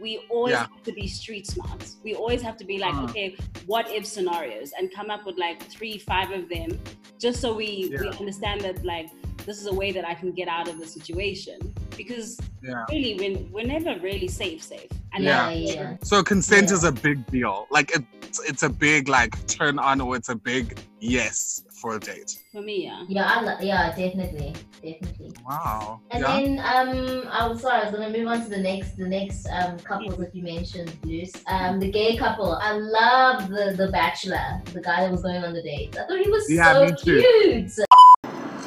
we 0.00 0.20
always 0.30 0.52
Yeah. 0.52 0.66
have 0.68 0.82
to 0.84 0.92
be 0.92 1.06
street 1.08 1.46
smart. 1.46 1.82
We 2.04 2.14
always 2.14 2.42
have 2.42 2.56
to 2.58 2.64
be 2.64 2.78
like, 2.78 2.94
Uh. 2.94 3.04
okay, 3.04 3.36
what 3.66 3.90
if 3.90 4.06
scenarios 4.06 4.72
and 4.78 4.92
come 4.92 5.10
up 5.10 5.26
with 5.26 5.38
like 5.38 5.62
three, 5.62 5.98
five 5.98 6.30
of 6.30 6.48
them, 6.48 6.78
just 7.18 7.40
so 7.40 7.54
we, 7.54 7.92
we 8.00 8.08
understand 8.08 8.60
that 8.62 8.84
like 8.84 9.08
this 9.46 9.58
is 9.60 9.66
a 9.66 9.72
way 9.74 9.92
that 9.92 10.06
I 10.06 10.14
can 10.14 10.32
get 10.32 10.48
out 10.48 10.68
of 10.68 10.78
the 10.78 10.86
situation. 10.86 11.58
because 11.96 12.38
Yeah. 12.62 12.84
really 12.92 13.14
we're, 13.20 13.38
we're 13.54 13.66
never 13.66 13.98
really 14.00 14.28
safe 14.28 14.62
safe. 14.62 14.90
And 15.12 15.24
Yeah. 15.24 15.50
Yeah, 15.50 15.72
yeah. 15.74 15.96
So 16.04 16.22
consent 16.22 16.68
Yeah. 16.68 16.74
is 16.76 16.84
a 16.84 16.92
big 16.92 17.26
deal. 17.26 17.66
Like 17.76 17.90
it's 17.96 18.38
it's 18.50 18.62
a 18.62 18.68
big 18.68 19.08
like 19.08 19.32
turn 19.48 19.80
on 19.80 20.00
or 20.00 20.14
it's 20.14 20.28
a 20.28 20.36
big 20.36 20.78
yes 21.00 21.64
for 21.78 21.96
a 21.96 22.00
date. 22.00 22.38
for 22.52 22.60
me, 22.60 22.84
yeah. 22.84 23.04
Yeah, 23.08 23.24
I 23.24 23.40
lo- 23.42 23.56
yeah, 23.60 23.94
definitely, 23.96 24.54
definitely. 24.82 25.32
Wow. 25.46 26.00
And 26.10 26.22
yeah. 26.22 26.40
then 26.40 26.58
um, 26.58 27.28
I 27.30 27.46
was 27.46 27.60
sorry, 27.60 27.80
I 27.80 27.84
was 27.84 27.94
gonna 27.94 28.10
move 28.10 28.26
on 28.26 28.42
to 28.42 28.48
the 28.50 28.58
next, 28.58 28.96
the 28.96 29.08
next 29.08 29.46
um 29.48 29.78
couples 29.80 30.16
that 30.18 30.34
you 30.34 30.42
mentioned, 30.42 30.92
Luce. 31.04 31.32
Um, 31.46 31.78
the 31.78 31.90
gay 31.90 32.16
couple. 32.16 32.52
I 32.60 32.72
love 32.72 33.48
the 33.48 33.74
the 33.76 33.90
bachelor, 33.92 34.60
the 34.72 34.80
guy 34.80 35.02
that 35.02 35.10
was 35.10 35.22
going 35.22 35.44
on 35.44 35.52
the 35.52 35.62
date. 35.62 35.96
I 35.96 36.06
thought 36.06 36.18
he 36.18 36.30
was 36.30 36.50
Yeah, 36.50 36.72
so 36.72 36.94
cute. 36.96 37.72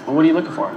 Well, 0.06 0.15
what 0.15 0.24
are 0.24 0.27
you 0.27 0.34
looking 0.34 0.53
for? 0.53 0.74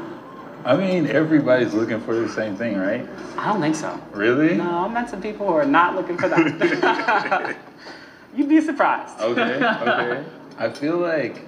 I 0.64 0.76
mean, 0.76 1.06
everybody's 1.06 1.74
looking 1.74 2.00
for 2.00 2.14
the 2.14 2.28
same 2.28 2.56
thing, 2.56 2.78
right? 2.78 3.06
I 3.36 3.52
don't 3.52 3.60
think 3.60 3.74
so. 3.76 4.00
Really? 4.12 4.56
No, 4.56 4.86
I 4.86 4.88
met 4.88 5.10
some 5.10 5.20
people 5.20 5.46
who 5.46 5.52
are 5.52 5.66
not 5.66 5.94
looking 5.94 6.16
for 6.16 6.28
that. 6.28 7.56
You'd 8.36 8.48
be 8.48 8.60
surprised. 8.60 9.20
Okay, 9.20 9.56
okay. 9.62 10.24
I 10.58 10.70
feel 10.70 10.98
like 10.98 11.42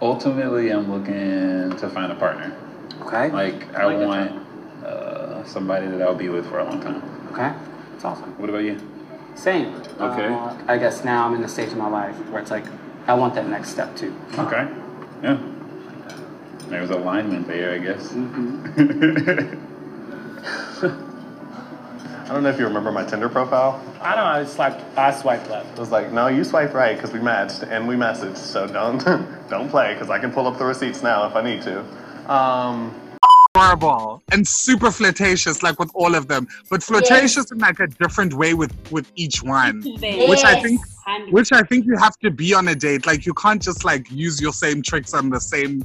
ultimately 0.00 0.70
I'm 0.70 0.92
looking 0.92 1.76
to 1.78 1.88
find 1.88 2.12
a 2.12 2.14
partner. 2.14 2.56
Okay. 3.02 3.30
Like, 3.30 3.74
I, 3.74 3.82
I 3.82 3.84
like 3.86 4.06
want 4.06 4.46
uh, 4.84 5.44
somebody 5.44 5.86
that 5.88 6.02
I'll 6.02 6.14
be 6.14 6.28
with 6.28 6.48
for 6.48 6.58
a 6.58 6.64
long 6.64 6.80
time. 6.80 7.02
Okay. 7.32 7.52
That's 7.92 8.04
awesome. 8.04 8.38
What 8.38 8.48
about 8.48 8.64
you? 8.64 8.78
Same. 9.34 9.74
Okay. 10.00 10.26
Uh, 10.26 10.56
I 10.66 10.78
guess 10.78 11.04
now 11.04 11.26
I'm 11.26 11.34
in 11.34 11.42
the 11.42 11.48
stage 11.48 11.68
of 11.68 11.76
my 11.76 11.88
life 11.88 12.16
where 12.30 12.40
it's 12.40 12.50
like 12.50 12.64
I 13.06 13.14
want 13.14 13.34
that 13.34 13.46
next 13.48 13.70
step 13.70 13.94
too. 13.96 14.14
Okay. 14.38 14.68
Yeah. 15.22 15.38
There's 16.68 16.90
alignment 16.90 17.46
there, 17.46 17.74
I 17.74 17.78
guess. 17.78 18.08
Mm-hmm. 18.08 19.62
I 22.26 22.30
don't 22.34 22.42
know 22.42 22.48
if 22.48 22.58
you 22.58 22.66
remember 22.66 22.90
my 22.90 23.04
Tinder 23.04 23.28
profile. 23.28 23.80
I 24.00 24.16
don't 24.16 24.24
know. 24.24 24.30
I 24.30 24.44
swiped. 24.44 24.98
I 24.98 25.12
swiped 25.12 25.48
left. 25.48 25.70
It 25.72 25.78
was 25.78 25.92
like, 25.92 26.10
no, 26.10 26.26
you 26.26 26.42
swiped 26.42 26.74
right 26.74 26.96
because 26.96 27.12
we 27.12 27.20
matched 27.20 27.62
and 27.62 27.86
we 27.86 27.94
messaged. 27.94 28.36
So 28.36 28.66
don't 28.66 28.98
don't 29.48 29.68
play 29.68 29.94
because 29.94 30.10
I 30.10 30.18
can 30.18 30.32
pull 30.32 30.48
up 30.48 30.58
the 30.58 30.64
receipts 30.64 31.04
now 31.04 31.26
if 31.28 31.36
I 31.36 31.42
need 31.42 31.62
to. 31.62 31.84
Um, 32.28 32.92
horrible 33.56 34.22
and 34.32 34.46
super 34.46 34.90
flirtatious, 34.90 35.62
like 35.62 35.78
with 35.78 35.90
all 35.94 36.16
of 36.16 36.26
them, 36.26 36.48
but 36.68 36.82
flirtatious 36.82 37.52
in 37.52 37.58
like 37.58 37.78
a 37.78 37.86
different 37.86 38.34
way 38.34 38.54
with 38.54 38.72
with 38.90 39.10
each 39.14 39.44
one. 39.44 39.82
Which 40.00 40.44
I 40.44 40.60
think, 40.60 40.80
Yes. 41.06 41.32
which 41.32 41.52
I 41.52 41.62
think 41.62 41.86
you 41.86 41.96
have 41.96 42.18
to 42.18 42.32
be 42.32 42.52
on 42.52 42.66
a 42.66 42.74
date. 42.74 43.06
Like 43.06 43.24
you 43.26 43.34
can't 43.34 43.62
just 43.62 43.84
like 43.84 44.10
use 44.10 44.40
your 44.40 44.52
same 44.52 44.82
tricks 44.82 45.14
on 45.14 45.30
the 45.30 45.38
same 45.40 45.84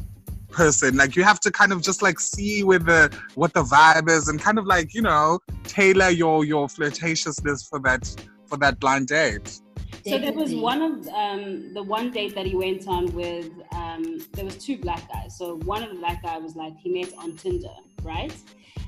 person. 0.51 0.98
Like 0.98 1.15
you 1.15 1.24
have 1.24 1.39
to 1.41 1.51
kind 1.51 1.72
of 1.72 1.81
just 1.81 2.01
like 2.01 2.20
see 2.20 2.63
where 2.63 2.79
the 2.79 3.15
what 3.36 3.53
the 3.53 3.63
vibe 3.63 4.10
is 4.10 4.27
and 4.27 4.39
kind 4.39 4.58
of 4.60 4.65
like 4.65 4.93
you 4.93 5.01
know 5.01 5.39
tailor 5.63 6.10
your 6.10 6.46
your 6.46 6.67
flirtatiousness 6.67 7.67
for 7.70 7.79
that 7.79 8.15
for 8.46 8.58
that 8.58 8.79
blind 8.79 9.08
date. 9.08 9.62
So 10.05 10.17
there 10.17 10.34
was 10.34 10.55
one 10.55 10.81
of 10.81 11.08
um, 11.10 11.74
the 11.74 11.84
one 11.84 12.12
date 12.12 12.34
that 12.36 12.46
he 12.46 12.55
went 12.55 12.88
on 12.88 13.13
with. 13.13 13.51
Um, 13.72 14.20
there 14.34 14.46
was 14.46 14.58
two 14.58 14.77
black 14.77 15.08
guys. 15.08 15.38
So 15.38 15.58
one 15.58 15.84
of 15.84 15.89
the 15.89 15.96
black 15.96 16.24
guy 16.24 16.38
was 16.39 16.55
like 16.55 16.75
he 16.77 16.89
met 16.89 17.13
on 17.17 17.38
Tinder, 17.38 17.70
right? 18.01 18.34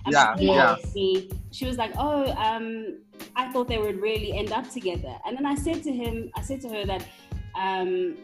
And 0.05 0.13
Yeah, 0.13 0.33
my 0.37 0.43
yeah. 0.43 0.75
Me, 0.95 1.29
she 1.51 1.65
was 1.65 1.77
like, 1.77 1.93
"Oh, 1.97 2.31
um, 2.33 2.97
I 3.35 3.51
thought 3.51 3.67
they 3.67 3.77
would 3.77 4.01
really 4.01 4.33
end 4.33 4.51
up 4.51 4.69
together." 4.69 5.15
And 5.25 5.37
then 5.37 5.45
I 5.45 5.55
said 5.55 5.83
to 5.83 5.91
him, 5.91 6.31
I 6.35 6.41
said 6.41 6.61
to 6.61 6.69
her 6.69 6.85
that 6.85 7.05
um, 7.55 8.17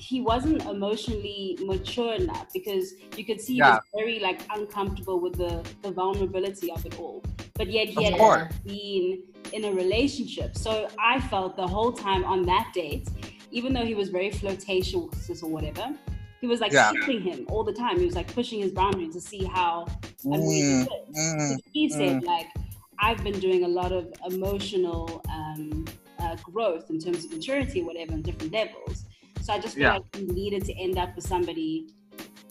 he 0.00 0.20
wasn't 0.22 0.62
emotionally 0.64 1.58
mature 1.60 2.14
enough 2.14 2.46
because 2.54 2.94
you 3.16 3.24
could 3.24 3.40
see 3.40 3.54
he 3.54 3.58
Yeah. 3.58 3.74
was 3.76 3.80
very 3.94 4.18
like 4.18 4.40
uncomfortable 4.50 5.20
with 5.20 5.34
the 5.36 5.62
the 5.82 5.90
vulnerability 5.90 6.72
of 6.72 6.84
it 6.86 6.98
all. 6.98 7.22
But 7.54 7.70
yet 7.70 7.88
he 7.88 8.04
Of 8.04 8.10
had 8.10 8.18
course. 8.18 8.54
been 8.64 9.22
in 9.52 9.64
a 9.66 9.72
relationship. 9.72 10.56
So 10.56 10.88
I 10.98 11.20
felt 11.20 11.56
the 11.56 11.66
whole 11.66 11.92
time 11.92 12.24
on 12.24 12.46
that 12.46 12.70
date, 12.72 13.08
even 13.50 13.74
though 13.74 13.84
he 13.84 13.94
was 13.94 14.08
very 14.08 14.30
flirtatious 14.30 15.42
or 15.42 15.50
whatever, 15.50 15.86
he 16.40 16.46
was 16.46 16.60
like 16.60 16.72
Yeah. 16.72 16.92
him 17.04 17.46
all 17.50 17.62
the 17.62 17.74
time. 17.74 17.98
He 17.98 18.06
was 18.06 18.14
like 18.14 18.32
pushing 18.32 18.60
his 18.60 18.72
boundaries 18.72 19.12
to 19.14 19.20
see 19.20 19.44
how 19.44 19.86
and 20.24 20.42
where 20.46 20.56
he 20.56 20.62
Mm, 20.62 20.84
fit. 20.86 21.14
mm, 21.14 21.56
So 21.56 21.62
he 21.72 21.88
said 21.90 22.22
like 22.22 22.46
I've 22.98 23.22
been 23.22 23.38
doing 23.38 23.64
a 23.64 23.68
lot 23.68 23.92
of 23.92 24.12
emotional 24.26 25.22
um, 25.28 25.84
uh, 26.18 26.36
growth 26.36 26.88
in 26.90 26.98
terms 26.98 27.24
of 27.24 27.32
maturity, 27.32 27.82
whatever, 27.82 28.12
on 28.12 28.22
different 28.22 28.52
levels. 28.52 29.04
So 29.40 29.52
I 29.52 29.58
just 29.58 29.74
feel 29.74 29.84
Yeah. 29.84 29.92
like 29.94 30.16
you 30.16 30.26
needed 30.26 30.64
to 30.66 30.74
end 30.74 30.98
up 30.98 31.16
with 31.16 31.26
somebody 31.26 31.86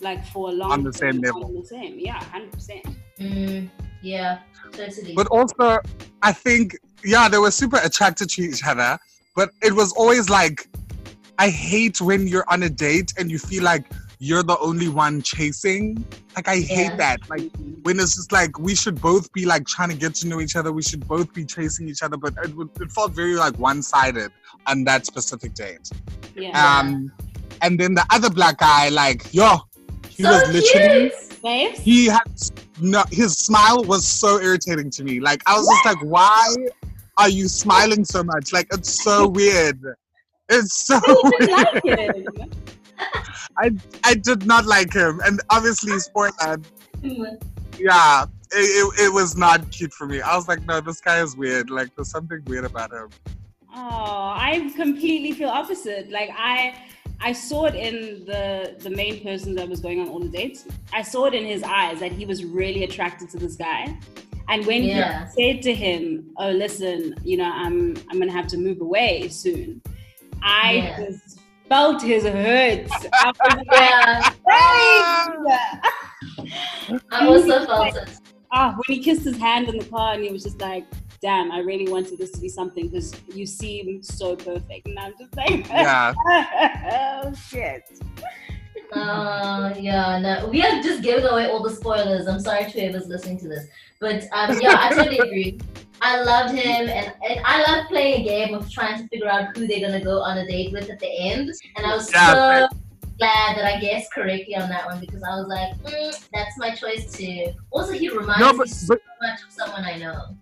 like 0.02 0.26
for 0.28 0.50
a 0.50 0.52
long 0.52 0.70
time. 0.70 0.80
On 0.80 0.84
the 0.86 0.94
same 0.94 1.22
level. 1.22 1.62
The 1.62 1.68
same, 1.68 2.00
yeah, 2.00 2.24
hundred 2.24 2.52
percent. 2.54 2.86
Mm, 3.20 3.70
yeah, 4.02 4.40
totally. 4.76 5.14
But 5.16 5.28
also, 5.28 5.80
I 6.22 6.32
think, 6.32 6.78
yeah, 7.04 7.28
they 7.28 7.38
were 7.38 7.52
super 7.52 7.80
attracted 7.84 8.30
to 8.32 8.42
each 8.42 8.66
other, 8.66 8.98
but 9.36 9.52
it 9.62 9.74
was 9.74 9.92
always 9.94 10.30
like, 10.30 10.68
I 11.38 11.50
hate 11.50 12.02
when 12.02 12.28
you're 12.28 12.46
on 12.50 12.64
a 12.64 12.70
date 12.70 13.14
and 13.18 13.30
you 13.32 13.40
feel 13.40 13.64
like 13.64 13.86
you're 14.20 14.44
the 14.44 14.58
only 14.60 14.90
one 14.90 15.22
chasing. 15.22 16.06
Like, 16.36 16.48
I 16.48 16.58
hate 16.58 16.92
Yeah. 16.92 16.96
that. 16.98 17.30
Like, 17.30 17.50
when 17.84 18.00
it's 18.00 18.16
just 18.16 18.32
like, 18.32 18.60
we 18.60 18.76
should 18.76 19.02
both 19.02 19.32
be 19.32 19.46
like 19.46 19.66
trying 19.66 19.90
to 19.90 19.96
get 19.96 20.14
to 20.16 20.28
know 20.28 20.42
each 20.42 20.56
other, 20.58 20.72
we 20.74 20.82
should 20.82 21.08
both 21.08 21.34
be 21.34 21.46
chasing 21.46 21.88
each 21.88 22.04
other, 22.04 22.18
but 22.18 22.34
it, 22.44 22.52
it 22.82 22.92
felt 22.92 23.14
very 23.14 23.36
like 23.36 23.58
one 23.58 23.82
sided 23.82 24.32
on 24.68 24.84
that 24.84 25.06
specific 25.06 25.54
date. 25.54 25.90
Yeah. 26.36 26.80
Um, 26.80 27.12
and 27.62 27.80
then 27.80 27.94
the 27.94 28.06
other 28.12 28.30
black 28.30 28.58
guy, 28.60 28.90
like, 28.90 29.34
yo, 29.34 29.58
he 30.10 30.24
so 30.24 30.30
was 30.32 30.48
literally 30.54 31.10
cute. 31.10 31.42
Babes? 31.42 31.80
he 31.80 32.08
had 32.08 32.20
no 32.82 33.02
his 33.12 33.38
smile 33.38 33.82
was 33.86 34.06
so 34.06 34.42
irritating 34.42 34.90
to 34.90 35.06
me 35.06 35.22
like 35.22 35.42
i 35.46 35.54
was 35.58 35.66
just 35.70 35.86
like 35.86 36.04
why 36.04 36.54
are 37.18 37.30
you 37.30 37.48
smiling 37.48 38.04
so 38.04 38.22
much 38.22 38.52
like 38.52 38.68
it's 38.74 39.02
so 39.02 39.26
weird 39.40 39.80
it's 40.50 40.86
so 40.86 41.00
I 41.02 41.64
didn't 41.80 41.84
weird 41.86 42.26
like 42.36 42.38
him. 42.38 42.52
I 43.58 43.72
i 44.04 44.14
did 44.14 44.46
not 44.46 44.66
like 44.66 44.94
him 44.94 45.20
and 45.26 45.42
obviously 45.50 45.98
spoiler 46.00 46.60
yeah 47.78 48.26
it, 48.52 48.58
it, 48.58 49.06
it 49.06 49.14
was 49.14 49.36
not 49.38 49.70
cute 49.72 49.94
for 49.94 50.08
me 50.08 50.22
i 50.22 50.36
was 50.36 50.48
like 50.48 50.62
no 50.66 50.80
this 50.82 51.02
guy 51.02 51.22
is 51.22 51.36
weird 51.36 51.70
like 51.70 51.94
there's 51.96 52.10
something 52.12 52.42
weird 52.46 52.66
about 52.66 52.92
him 52.92 53.10
Oh, 53.72 54.34
I 54.36 54.72
completely 54.76 55.32
feel 55.34 55.50
opposite. 55.50 56.10
Like 56.10 56.32
I 56.36 56.76
I 57.22 57.34
saw 57.34 57.66
it 57.66 57.76
in 57.76 58.26
the 58.26 58.76
the 58.80 58.90
main 58.90 59.22
person 59.24 59.54
that 59.56 59.70
was 59.70 59.80
going 59.80 60.00
on 60.02 60.08
all 60.10 60.20
the 60.20 60.28
dates. 60.28 60.66
I 60.92 61.04
saw 61.04 61.26
it 61.26 61.36
in 61.36 61.46
his 61.46 61.62
eyes 61.64 62.00
that 62.00 62.12
he 62.12 62.26
was 62.26 62.44
really 62.44 62.84
attracted 62.84 63.30
to 63.30 63.38
this 63.38 63.56
guy. 63.56 63.96
And 64.48 64.66
when 64.66 64.82
Yeah. 64.84 65.28
he 65.36 65.54
said 65.54 65.62
to 65.64 65.74
him, 65.74 66.32
"Oh, 66.38 66.50
listen, 66.50 67.16
you 67.24 67.38
know, 67.38 67.52
I'm 67.54 67.96
I'm 68.10 68.18
gonna 68.20 68.32
have 68.32 68.48
to 68.48 68.58
move 68.58 68.82
away 68.82 69.28
soon," 69.30 69.82
I 70.42 70.72
Yeah. 70.74 70.98
just 70.98 71.39
felt 71.70 72.02
his 72.02 72.24
hurt. 72.24 72.88
I 73.14 74.34
Yeah, 76.90 76.98
I 77.12 77.28
also 77.28 77.66
felt 77.66 77.96
it. 77.96 78.10
Ah, 78.52 78.76
when 78.76 78.98
he 78.98 79.04
kissed 79.04 79.24
his 79.24 79.38
hand 79.38 79.70
in 79.70 79.78
the 79.78 79.86
car 79.86 80.16
and 80.16 80.24
he 80.24 80.32
was 80.32 80.44
just 80.44 80.60
like, 80.60 80.86
damn, 81.22 81.52
I 81.52 81.60
really 81.60 81.92
wanted 81.92 82.18
this 82.18 82.32
to 82.32 82.42
be 82.42 82.50
something 82.50 82.88
because 82.88 83.14
you 83.34 83.46
seem 83.46 84.02
so 84.02 84.36
perfect. 84.36 84.88
And 84.88 84.98
I'm 84.98 85.14
just 85.20 85.36
like, 85.38 85.68
yeah 85.70 86.14
oh 86.28 87.34
shit. 87.34 87.84
Uh, 88.92 89.72
yeah, 89.80 90.18
no, 90.20 90.48
we 90.48 90.64
are 90.64 90.82
just 90.82 91.04
giving 91.04 91.26
away 91.26 91.48
all 91.48 91.62
the 91.62 91.70
spoilers. 91.70 92.28
I'm 92.28 92.40
sorry 92.40 92.64
to 92.64 92.72
whoever's 92.72 93.08
listening 93.08 93.38
to 93.40 93.48
this, 93.48 93.68
but 94.00 94.24
um, 94.32 94.60
yeah, 94.60 94.78
I 94.80 94.90
totally 94.90 95.20
agree. 95.20 95.60
I 96.02 96.22
loved 96.22 96.54
him, 96.54 96.90
and, 96.90 97.14
and 97.28 97.42
I 97.46 97.62
love 97.64 97.88
playing 97.88 98.22
a 98.22 98.24
game 98.24 98.54
of 98.54 98.70
trying 98.72 99.02
to 99.02 99.08
figure 99.08 99.28
out 99.28 99.56
who 99.56 99.68
they're 99.68 99.82
gonna 99.82 100.04
go 100.04 100.22
on 100.22 100.38
a 100.38 100.48
date 100.48 100.72
with 100.72 100.90
at 100.90 101.00
the 101.00 101.12
end. 101.12 101.52
And 101.76 101.86
I 101.86 101.96
was 101.96 102.12
Yeah, 102.12 102.34
so 102.34 102.68
glad 103.18 103.58
that 103.58 103.66
I 103.66 103.80
guessed 103.80 104.12
correctly 104.14 104.56
on 104.56 104.70
that 104.70 104.86
one 104.86 105.00
because 105.00 105.22
I 105.24 105.36
was 105.36 105.48
like, 105.48 105.78
mm, 105.84 106.30
that's 106.34 106.58
my 106.58 106.74
choice 106.74 107.12
too. 107.12 107.52
Also, 107.72 107.94
he 107.94 108.10
reminds 108.10 108.40
no 108.40 108.54
me 108.54 108.68
so 108.68 108.88
but 108.96 109.02
much 109.22 109.42
of 109.44 109.52
someone 109.52 109.84
I 109.84 109.98
know. 109.98 110.36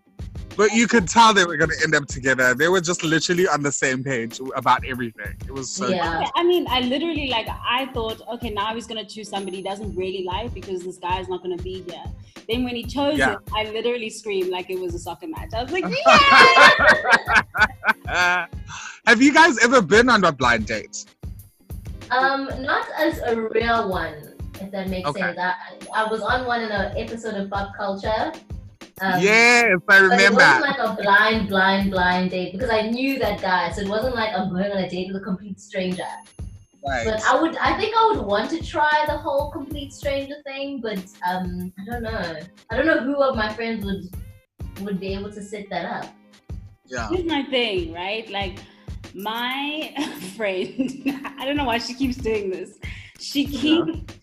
But 0.57 0.71
you 0.73 0.87
could 0.87 1.07
tell 1.07 1.33
they 1.33 1.45
were 1.45 1.57
gonna 1.57 1.73
end 1.83 1.95
up 1.95 2.05
together 2.07 2.53
they 2.53 2.67
were 2.67 2.81
just 2.81 3.03
literally 3.03 3.47
on 3.47 3.61
the 3.61 3.71
same 3.71 4.03
page 4.03 4.39
about 4.55 4.83
everything 4.85 5.33
it 5.45 5.51
was 5.51 5.69
so 5.69 5.89
Yeah. 5.89 6.23
I 6.35 6.43
mean, 6.43 6.65
I 6.69 6.81
literally 6.81 7.27
like 7.29 7.47
I 7.77 7.85
thought, 7.93 8.21
okay, 8.33 8.49
now 8.49 8.73
he's 8.75 8.87
gonna 8.87 9.05
choose 9.05 9.29
somebody 9.29 9.57
he 9.57 9.63
doesn't 9.63 9.95
really 9.95 10.23
like 10.23 10.53
because 10.53 10.83
this 10.83 10.97
guy's 10.97 11.27
not 11.29 11.41
gonna 11.43 11.57
be 11.57 11.83
here. 11.89 12.03
Then 12.49 12.63
when 12.63 12.75
he 12.75 12.83
chose 12.83 13.17
Yeah. 13.17 13.33
it, 13.33 13.39
I 13.55 13.63
literally 13.77 14.09
screamed 14.09 14.49
like 14.49 14.69
it 14.69 14.79
was 14.79 14.93
a 14.95 14.99
soccer 14.99 15.27
match. 15.27 15.49
I 15.53 15.63
was 15.63 15.71
like, 15.71 15.85
Uh, 18.07 18.45
have 19.05 19.21
you 19.21 19.33
guys 19.33 19.57
ever 19.63 19.81
been 19.81 20.09
on 20.09 20.23
a 20.23 20.31
blind 20.31 20.65
date? 20.65 21.05
Um, 22.11 22.49
not 22.61 22.87
as 22.97 23.19
a 23.19 23.35
real 23.41 23.89
one, 23.89 24.33
if 24.61 24.71
that 24.71 24.89
makes 24.89 25.07
Okay. 25.09 25.21
sense. 25.21 25.37
I, 25.39 25.53
I 25.93 26.09
was 26.09 26.21
on 26.21 26.45
one 26.45 26.61
in 26.61 26.71
an 26.71 26.95
episode 26.97 27.35
of 27.35 27.49
Pop 27.49 27.75
Culture. 27.75 28.31
Um, 28.99 29.19
if 29.21 29.81
I 29.87 30.07
But 30.07 30.19
it 30.19 30.33
wasn't 30.33 30.61
like 30.61 30.79
a 30.79 30.97
blind, 30.99 31.49
blind, 31.49 31.91
blind 31.91 32.31
date 32.31 32.51
because 32.53 32.71
I 32.71 32.89
knew 32.89 33.19
that 33.19 33.41
guy. 33.41 33.71
So 33.71 33.81
it 33.81 33.87
wasn't 33.87 34.15
like 34.15 34.33
I'm 34.35 34.49
going 34.49 34.71
on 34.71 34.77
a 34.77 34.89
date 34.89 35.13
with 35.13 35.21
a 35.21 35.25
complete 35.25 35.59
stranger. 35.59 36.03
Right. 36.87 37.05
But 37.05 37.23
I 37.23 37.39
would, 37.39 37.55
I 37.57 37.77
think 37.77 37.95
I 37.95 38.11
would 38.11 38.25
want 38.25 38.49
to 38.51 38.65
try 38.65 39.03
the 39.05 39.17
whole 39.17 39.51
complete 39.51 39.93
stranger 39.93 40.35
thing, 40.45 40.81
but 40.81 41.03
um, 41.29 41.71
I 41.79 41.91
don't 41.91 42.01
know. 42.01 42.39
I 42.71 42.77
don't 42.77 42.85
know 42.85 42.99
who 42.99 43.21
of 43.21 43.35
my 43.35 43.53
friends 43.53 43.85
would 43.85 44.09
would 44.81 44.99
be 44.99 45.13
able 45.13 45.31
to 45.31 45.43
set 45.43 45.69
that 45.69 45.85
up. 45.85 46.13
Yeah. 46.85 47.09
Here's 47.09 47.25
my 47.25 47.43
thing, 47.43 47.93
right? 47.93 48.29
Like 48.29 48.59
my 49.13 49.93
friend, 50.37 51.03
I 51.37 51.45
don't 51.45 51.57
know 51.57 51.65
why 51.65 51.77
she 51.79 51.93
keeps 51.93 52.17
doing 52.17 52.49
this. 52.49 52.77
She 53.19 53.45
keeps 53.45 54.13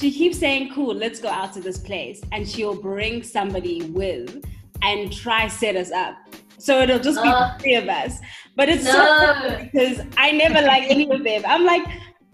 she 0.00 0.10
keeps 0.10 0.38
saying, 0.38 0.72
"Cool, 0.74 0.94
let's 0.94 1.20
go 1.20 1.28
out 1.28 1.52
to 1.54 1.60
this 1.60 1.78
place," 1.78 2.20
and 2.32 2.48
she'll 2.48 2.74
bring 2.80 3.22
somebody 3.22 3.82
with 3.90 4.42
and 4.82 5.12
try 5.12 5.46
set 5.48 5.76
us 5.76 5.90
up. 5.92 6.16
So 6.58 6.80
it'll 6.80 6.98
just 6.98 7.22
be 7.22 7.28
Uh, 7.28 7.56
three 7.58 7.74
of 7.74 7.88
us. 7.88 8.18
But 8.56 8.68
it's 8.68 8.84
so 8.84 8.92
No. 8.98 9.18
funny 9.18 9.70
because 9.72 10.00
I 10.16 10.32
never 10.32 10.60
like 10.62 10.90
any 10.90 11.10
of 11.10 11.22
them. 11.24 11.42
I'm 11.46 11.64
like, 11.64 11.84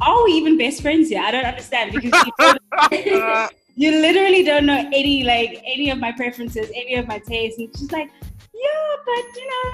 are 0.00 0.24
we 0.24 0.32
even 0.32 0.56
best 0.58 0.82
friends 0.82 1.08
here? 1.08 1.22
I 1.22 1.30
don't 1.30 1.44
understand 1.44 1.92
because 1.92 2.12
you, 2.26 2.32
don't- 2.38 3.52
you 3.76 3.90
literally 4.00 4.42
don't 4.42 4.66
know 4.66 4.88
any 4.92 5.22
like 5.24 5.62
any 5.66 5.90
of 5.90 5.98
my 5.98 6.12
preferences, 6.12 6.70
any 6.74 6.94
of 6.94 7.06
my 7.08 7.18
tastes, 7.18 7.58
and 7.58 7.68
she's 7.76 7.90
like, 7.92 8.10
yeah, 8.54 8.96
but 9.04 9.24
you 9.36 9.46
know, 9.52 9.72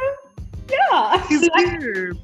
yeah. 0.71 1.27
He's 1.29 1.49
Like, 1.55 1.81
cute. 1.81 2.19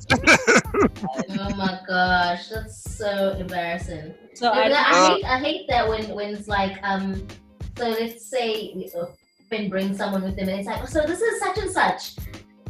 oh 1.40 1.54
my 1.57 1.80
gosh, 1.87 2.49
that's 2.49 2.95
so 2.97 3.37
embarrassing. 3.38 4.14
so 4.35 4.49
I, 4.50 4.68
I, 4.68 4.73
I 4.73 5.09
hate, 5.14 5.25
I 5.25 5.38
hate 5.38 5.68
that 5.68 5.88
when 5.88 6.09
when 6.14 6.35
it's 6.35 6.49
like 6.49 6.78
um, 6.83 7.26
so 7.76 7.88
let's 7.88 8.25
say 8.26 8.73
a 8.95 9.07
friend 9.49 9.71
brings 9.71 9.97
someone 9.99 10.23
with 10.23 10.37
them 10.37 10.49
and 10.49 10.59
it's 10.61 10.66
like, 10.66 10.83
oh, 10.83 10.87
so 10.87 11.02
this 11.07 11.21
is 11.21 11.40
such 11.40 11.59
and 11.59 11.71
such. 11.71 12.16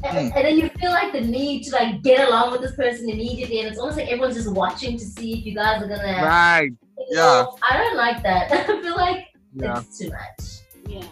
And, 0.05 0.31
Hmm. 0.31 0.37
and 0.39 0.47
then 0.47 0.57
you 0.59 0.69
feel 0.81 0.91
like 0.93 1.13
the 1.13 1.21
need 1.21 1.65
to 1.65 1.73
like 1.73 2.03
get 2.03 2.29
along 2.29 2.53
with 2.53 2.61
this 2.61 2.77
person 2.77 3.09
immediately, 3.11 3.59
and 3.61 3.69
it's 3.69 3.79
almost 3.81 3.99
like 3.99 4.07
everyone's 4.09 4.37
just 4.37 4.53
watching 4.53 4.97
to 4.97 5.05
see 5.05 5.39
if 5.41 5.45
you 5.45 5.55
guys 5.57 5.83
are 5.83 5.89
gonna. 5.89 6.23
Right. 6.25 6.71
yeah. 7.11 7.17
know, 7.17 7.59
I 7.69 7.77
don't 7.79 7.97
like 7.97 8.23
that. 8.23 8.53
I 8.53 8.65
feel 8.81 8.95
like 8.97 9.27
Yeah. 9.55 9.81
it's 9.81 9.99
too 9.99 10.11
much. 10.11 10.61
yeah, 10.87 11.05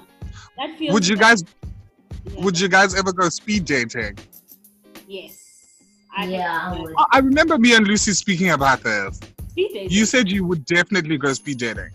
that 0.57 0.79
feels. 0.79 0.95
Would 0.95 1.05
you 1.09 1.17
like- 1.17 1.21
guys 1.23 1.45
yeah. 2.33 2.45
would 2.45 2.61
you 2.61 2.69
guys 2.69 2.95
ever 2.95 3.13
go 3.13 3.29
speed 3.29 3.65
dating? 3.65 4.19
Yes. 5.07 5.43
I 6.17 6.27
think 6.27 6.39
yeah, 6.39 6.73
I 6.73 6.85
Oh, 6.97 7.07
I 7.13 7.19
remember 7.19 7.59
me 7.59 7.75
and 7.75 7.87
Lucy 7.87 8.13
speaking 8.13 8.51
about 8.51 8.83
this. 8.83 9.21
Speed 9.51 9.71
dating. 9.75 9.91
You 9.91 10.07
said 10.07 10.29
you 10.31 10.45
would 10.45 10.65
definitely 10.65 11.19
go 11.19 11.33
speed 11.33 11.59
dating. 11.59 11.91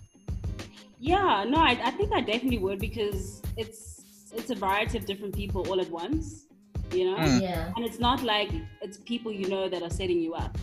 Yeah, 1.00 1.46
no, 1.48 1.58
I, 1.58 1.80
I 1.84 1.92
think 1.92 2.14
I 2.14 2.22
definitely 2.22 2.60
would 2.60 2.80
because 2.80 3.42
it's 3.58 4.04
it's 4.34 4.50
a 4.52 4.56
variety 4.56 4.98
of 4.98 5.06
different 5.06 5.36
people 5.36 5.68
all 5.68 5.82
at 5.82 5.90
once, 5.90 6.46
you 6.92 7.06
know, 7.12 7.18
Mm. 7.18 7.42
Yeah. 7.42 7.74
and 7.76 7.84
it's 7.84 8.00
not 8.00 8.24
like 8.24 8.52
it's 8.82 8.98
people 9.00 9.32
you 9.32 9.48
know 9.50 9.68
that 9.68 9.82
are 9.82 9.90
setting 9.90 10.22
you 10.22 10.34
up 10.36 10.58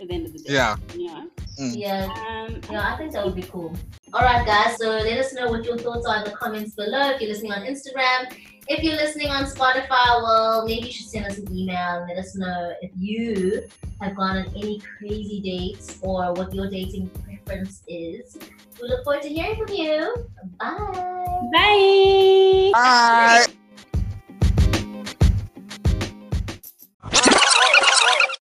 at 0.00 0.08
the 0.08 0.14
end 0.14 0.26
of 0.26 0.32
the 0.32 0.38
day. 0.40 0.54
Yeah. 0.54 0.76
You 0.96 1.06
know. 1.06 1.30
Yeah. 1.58 2.04
Um, 2.26 2.60
Yeah, 2.70 2.92
I 2.92 2.96
think 2.96 3.12
that 3.12 3.24
would 3.24 3.34
be 3.36 3.42
cool. 3.42 3.76
All 4.14 4.22
right, 4.22 4.44
guys. 4.46 4.76
So 4.78 4.88
let 4.88 5.18
us 5.18 5.32
know 5.34 5.48
what 5.50 5.64
your 5.64 5.76
thoughts 5.78 6.06
are 6.06 6.18
in 6.18 6.24
the 6.24 6.30
comments 6.32 6.74
below. 6.74 7.10
If 7.10 7.20
you're 7.20 7.30
listening 7.30 7.52
on 7.52 7.62
Instagram, 7.62 8.34
if 8.68 8.82
you're 8.82 8.94
listening 8.94 9.28
on 9.28 9.44
Spotify, 9.44 10.22
well, 10.22 10.64
maybe 10.66 10.86
you 10.86 10.92
should 10.92 11.08
send 11.08 11.26
us 11.26 11.38
an 11.38 11.54
email 11.54 11.98
and 11.98 12.08
let 12.08 12.18
us 12.18 12.36
know 12.36 12.74
if 12.80 12.90
you 12.96 13.62
have 14.00 14.16
gone 14.16 14.38
on 14.38 14.46
any 14.56 14.80
crazy 14.98 15.40
dates 15.40 15.98
or 16.02 16.32
what 16.34 16.54
your 16.54 16.68
dating 16.70 17.10
preference 17.24 17.82
is. 17.88 18.36
We 18.80 18.88
look 18.88 19.04
forward 19.04 19.22
to 19.22 19.28
hearing 19.28 19.56
from 19.56 19.74
you. 19.74 20.14
Bye. 20.58 21.50
Bye. 21.52 22.70
Bye. 22.72 23.52